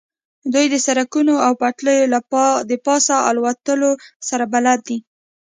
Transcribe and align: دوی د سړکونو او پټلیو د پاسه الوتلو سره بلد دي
دوی 0.53 0.65
د 0.69 0.75
سړکونو 0.85 1.33
او 1.45 1.51
پټلیو 1.61 2.09
د 2.69 2.71
پاسه 2.85 3.15
الوتلو 3.29 3.91
سره 4.29 4.43
بلد 4.53 4.79
دي 4.87 4.97